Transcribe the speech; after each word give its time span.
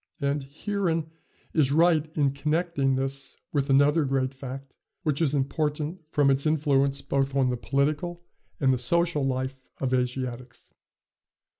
And 0.19 0.41
Heeren 0.41 1.11
is 1.53 1.71
right 1.71 2.09
in 2.17 2.31
connecting 2.31 2.95
this 2.95 3.37
with 3.53 3.69
another 3.69 4.03
great 4.03 4.33
fact, 4.33 4.75
which 5.03 5.21
is 5.21 5.35
important 5.35 6.01
from 6.11 6.31
its 6.31 6.47
influence 6.47 7.03
both 7.03 7.35
on 7.35 7.51
the 7.51 7.55
political 7.57 8.23
and 8.59 8.73
the 8.73 8.79
social 8.79 9.23
life 9.23 9.61
of 9.79 9.93
Asiatics. 9.93 10.71